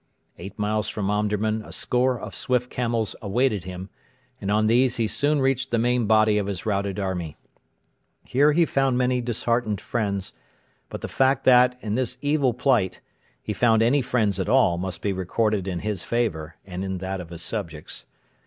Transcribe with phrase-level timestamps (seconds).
[0.39, 3.91] Eight miles from Omdurman a score of swift camels awaited him,
[4.41, 7.37] and on these he soon reached the main body of his routed army.
[8.25, 10.33] Here he found many disheartened friends;
[10.89, 12.99] but the fact that, in this evil plight,
[13.43, 17.21] he found any friends at all must be recorded in his favour and in that
[17.21, 18.07] of his subjects.